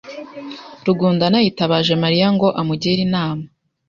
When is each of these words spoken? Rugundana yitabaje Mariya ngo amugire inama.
Rugundana 0.85 1.37
yitabaje 1.45 1.93
Mariya 2.03 2.27
ngo 2.35 2.47
amugire 2.61 2.97
inama. 3.07 3.43